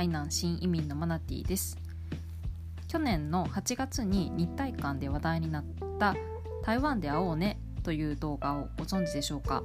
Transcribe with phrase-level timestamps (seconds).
[0.00, 1.76] 台南新移民のマナティです。
[2.88, 5.64] 去年の8月に日台間で話題になっ
[5.98, 6.16] た
[6.64, 9.62] 台湾で会おうねという動画をご存知でしょうか。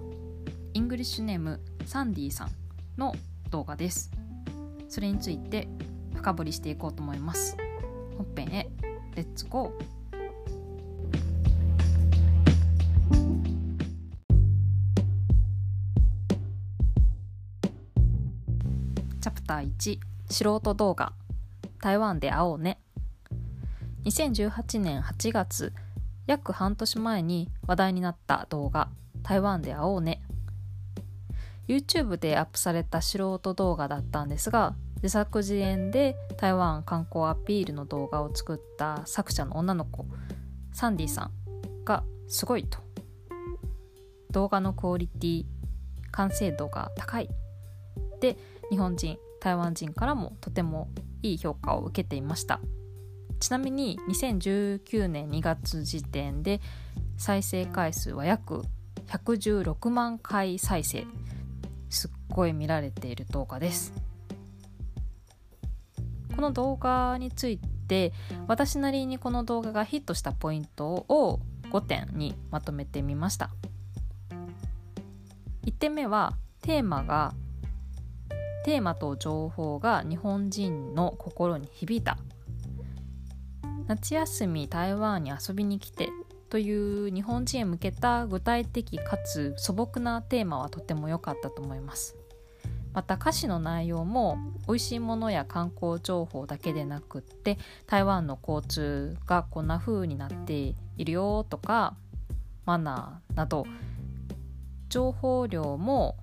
[0.73, 2.49] English name サンディさん
[2.97, 3.15] の
[3.49, 4.11] 動画です。
[4.89, 5.69] それについて
[6.13, 7.55] 深掘りしていこうと思います。
[8.17, 8.69] 本編へ。
[9.15, 9.95] Let's go
[19.21, 21.13] チャプター1素人動画
[21.81, 22.79] 台湾で会おうね。
[24.05, 25.73] 2018年8月
[26.27, 28.89] 約半年前に話題になった動画
[29.23, 30.21] 台湾で会おうね。
[31.67, 40.05] YouTube でアップされた素人動画だったんですが自作自演で台湾観光アピールの動画を作った作者の女の子
[40.71, 41.31] サンディさん
[41.83, 42.79] がすごいと。
[44.31, 45.45] 動画のクオリティ
[46.11, 47.29] 完成度が高い。
[48.19, 48.37] で
[48.69, 50.89] 日本人台湾人からもとても
[51.21, 52.59] いい評価を受けていました。
[53.39, 56.61] ちなみに2019年2月時点で
[57.15, 58.63] 再生回数は約
[59.05, 61.05] 116万回再生。
[61.91, 63.93] すっごい見られている動画です。
[66.35, 68.13] この動画について
[68.47, 71.39] 私なりにこの動画がヒットしたポイントを
[71.71, 73.51] 5点にまとめてみました。
[75.67, 77.35] 1点目はテーマが
[78.65, 82.17] テーマと情報が日本人の心に響いた。
[83.85, 86.09] 夏休み台湾に遊びに来て
[86.49, 92.15] という日本人へ向けた具体的かつ素朴なテーマはとても良かったと思います。
[92.91, 101.93] また歌詞の内容も美味しいものや観光情報だけでなくって台湾の交通がこんな風になっているよとか
[102.65, 103.67] マナーなど
[104.89, 106.15] 情報量も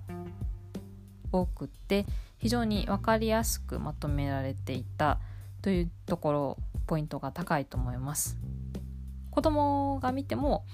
[1.31, 2.05] 多くって
[2.43, 5.21] 非常に分かりやすくまとめられていた
[5.61, 8.37] というところポイントが高いと思います。
[9.31, 10.65] 子供が見ても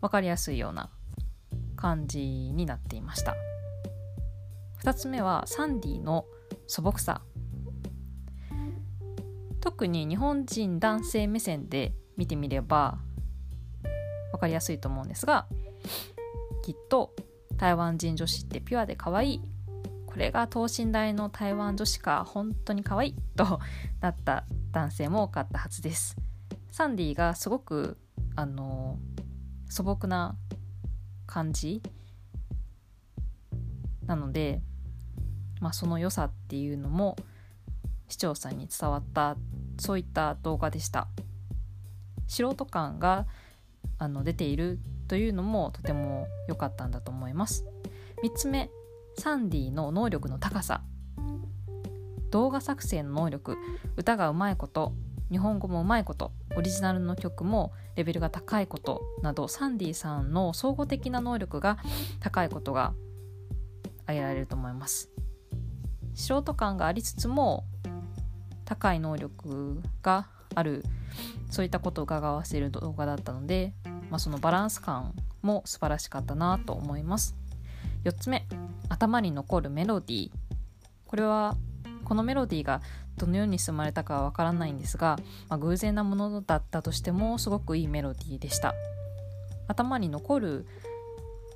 [0.00, 0.88] 分かりやすいような
[1.74, 3.34] 感じになっていました。
[4.84, 6.24] 2つ目はサンディの
[6.68, 7.20] 素朴さ。
[9.60, 12.98] 特に日本人男性目線で見てみれば
[14.30, 15.48] 分かりやすいと思うんですが
[16.62, 17.12] きっと
[17.56, 19.55] 台湾人女子ってピュアで可愛い
[20.16, 23.60] これが等身大の台湾女子か本当に可愛いと
[24.00, 26.16] なった男性も多かったはずです。
[26.70, 27.98] サンディがすごく
[28.34, 28.98] あの
[29.68, 30.34] 素朴な
[31.26, 31.82] 感じ
[34.06, 34.62] なので、
[35.60, 37.16] まあ、その良さっていうのも
[38.08, 39.36] 視聴者に伝わった
[39.78, 41.08] そういった動画でした。
[42.26, 43.26] 素人感が
[43.98, 44.78] あの出ている
[45.08, 47.66] というのもとても良かったんだと思います。
[48.24, 48.70] 3つ目
[49.18, 50.82] サンディの能力の高さ。
[52.30, 53.56] 動画作成の能力。
[53.96, 54.92] 歌がうまいこと。
[55.30, 56.32] 日本語もうまいこと。
[56.54, 59.00] オリジナルの曲もレベルが高いこと。
[59.22, 61.78] などサンディさんの総合的な能力が
[62.20, 62.92] 高いことが
[64.04, 65.10] 挙げられると思います。
[66.14, 67.64] 素人感がありつつも
[68.64, 70.84] 高い能力がある。
[71.50, 73.72] そういったことを伺わせる動画だったので、
[74.10, 77.34] まあ、そのバランス感も素晴らしかったなと思います。
[78.06, 78.46] 4つ目
[78.88, 80.30] 頭に残るメロディー。
[81.06, 81.56] これは
[82.04, 82.80] このメロディーが
[83.16, 85.18] どのように進まれたかはわからないんですが、
[85.48, 88.74] まあ、偶然なものだったとしてもすごくいいメロディーでした。
[89.66, 90.66] 頭に残る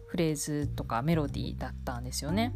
[0.08, 2.52] フレーズとかメロディーだったんですよね。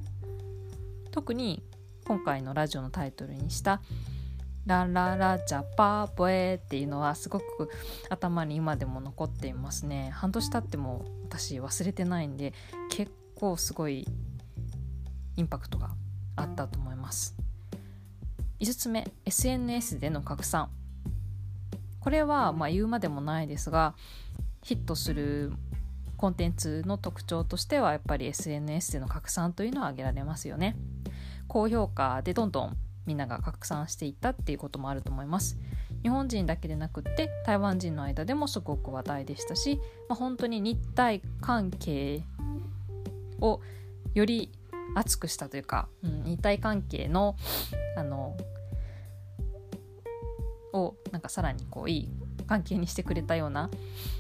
[1.13, 1.63] 特に
[2.05, 3.81] 今回のラジオのタイトルにした
[4.67, 7.71] 「ラララジャパーボエ」っていうのはすごく
[8.11, 10.11] 頭に今でも残っていますね。
[10.11, 12.53] 半年経っても私忘れてないんで
[12.91, 14.07] 結構すごい
[15.37, 15.91] インパクトが
[16.37, 17.37] あったと思います。
[18.61, 20.71] 5つ目 SNS での拡散。
[22.01, 23.95] これはまあ言うまでもないですが
[24.63, 25.53] ヒットする
[26.17, 30.77] コンテンツの特徴としてはやっぱり SNS での拡散というのは挙げられますよね。
[31.49, 32.77] 高評価でどんどん
[33.07, 35.59] みんなが拡散していったっていうこともあると思います。
[36.03, 42.23] 日本人だけでなくって台湾人の間でもすごく話題でしたし、まあ、本当に日体関係
[43.45, 43.61] を
[44.15, 44.51] より
[44.95, 47.37] 熱くしたというか、うん、日体関係の
[47.97, 48.37] あの
[50.73, 52.09] をなんかさらにこういい
[52.47, 53.71] 関係にしてくれたような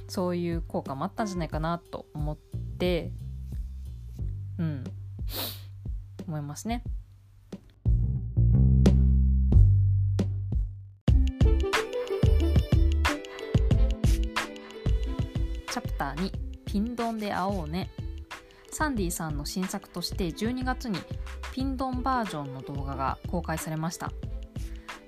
[0.08, 2.36] そういう効果もあったんじゃないかなと思っ
[2.78, 3.10] て
[4.58, 4.84] うん
[6.26, 6.82] 思いますね。
[15.70, 16.32] チャプター2
[16.64, 17.90] 「ピンドンで会おうね」
[18.74, 20.98] サンディさんの新作として12月に
[21.52, 24.10] ピンドンバージョンの動画が公開されました。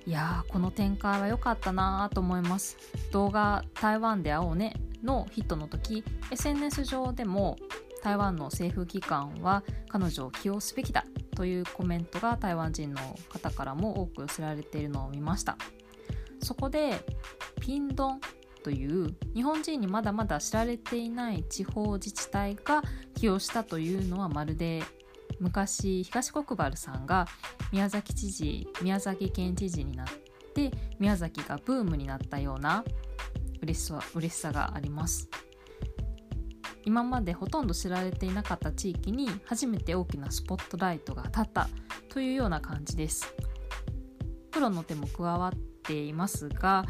[0.05, 2.77] いやーこの展開は良かったなと思います。
[3.11, 4.73] 動画「台湾で会おうね」
[5.03, 7.57] のヒットの時 SNS 上でも
[8.01, 11.03] 台湾の政府機関は彼女を起用すべきだ
[11.35, 15.57] というコメントが台湾人の方からも多く寄せられているのを見ました。
[16.41, 17.03] そこで
[17.59, 18.21] ピンドン
[18.67, 22.83] という日本人にまだまだ知られていない地方自治体が
[23.15, 24.83] 起用したというのはまるで
[25.39, 27.27] 昔東国原さんが
[27.71, 30.07] 宮崎知事宮崎県知事になっ
[30.53, 30.69] て
[30.99, 32.83] 宮崎がブームになったような
[33.61, 35.29] 嬉しさ嬉しさがあります。
[36.83, 41.69] 今までほとんど知られていなかった地域に初めて大きなスポットライトが当たった
[42.09, 43.33] というような感じです。
[44.51, 46.85] プロの手も加わっていますが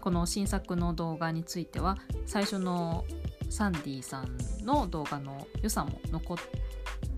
[0.00, 3.04] この新作の動画については最初の
[3.48, 6.36] サンディさんの動画の良さも残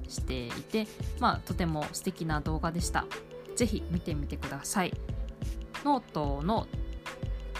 [0.09, 0.87] していて、
[1.19, 3.07] まあ、とても素敵な動画でした。
[3.57, 4.93] ぜひ見てみてください。
[5.85, 6.67] ノートの、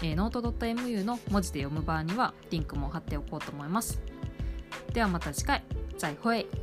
[0.03, 4.01] えー、ノート .mu の文字で読む場合にはリンクも貼っておこうと思います。
[4.93, 5.65] ではまた次回。
[5.99, 6.62] 再會。